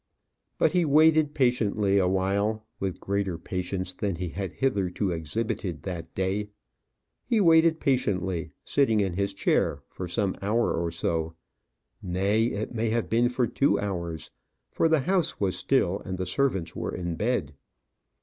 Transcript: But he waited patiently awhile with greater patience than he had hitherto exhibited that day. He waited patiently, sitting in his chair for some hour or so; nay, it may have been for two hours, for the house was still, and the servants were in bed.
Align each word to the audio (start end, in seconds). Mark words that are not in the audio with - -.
But 0.57 0.71
he 0.71 0.83
waited 0.83 1.35
patiently 1.35 1.99
awhile 1.99 2.65
with 2.79 2.99
greater 2.99 3.37
patience 3.37 3.93
than 3.93 4.15
he 4.15 4.29
had 4.29 4.53
hitherto 4.53 5.11
exhibited 5.11 5.83
that 5.83 6.15
day. 6.15 6.49
He 7.23 7.39
waited 7.39 7.79
patiently, 7.79 8.49
sitting 8.65 8.99
in 8.99 9.13
his 9.13 9.31
chair 9.35 9.83
for 9.85 10.07
some 10.07 10.33
hour 10.41 10.73
or 10.73 10.89
so; 10.89 11.35
nay, 12.01 12.45
it 12.45 12.73
may 12.73 12.89
have 12.89 13.11
been 13.11 13.29
for 13.29 13.45
two 13.45 13.79
hours, 13.79 14.31
for 14.71 14.87
the 14.87 15.01
house 15.01 15.39
was 15.39 15.55
still, 15.55 15.99
and 15.99 16.17
the 16.17 16.25
servants 16.25 16.75
were 16.75 16.95
in 16.95 17.13
bed. 17.15 17.53